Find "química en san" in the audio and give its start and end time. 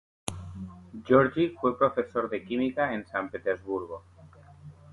2.43-3.29